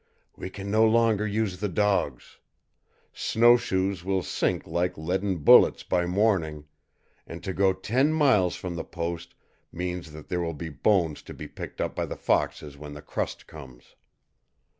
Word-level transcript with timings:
"We 0.35 0.49
can 0.49 0.71
no 0.71 0.83
longer 0.83 1.27
use 1.27 1.59
the 1.59 1.69
dogs. 1.69 2.39
Snowshoes 3.13 4.03
will 4.03 4.23
sink 4.23 4.65
like 4.65 4.97
leaden 4.97 5.37
bullets 5.37 5.83
by 5.83 6.07
morning, 6.07 6.65
and 7.27 7.43
to 7.43 7.53
go 7.53 7.71
ten 7.71 8.11
miles 8.11 8.55
from 8.55 8.75
the 8.75 8.83
post 8.83 9.35
means 9.71 10.11
that 10.13 10.27
there 10.27 10.41
will 10.41 10.55
be 10.55 10.69
bones 10.69 11.21
to 11.21 11.35
be 11.35 11.47
picked 11.47 11.77
by 11.93 12.07
the 12.07 12.17
foxes 12.17 12.79
when 12.79 12.93
the 12.95 13.03
crust 13.03 13.45
comes!" 13.45 13.93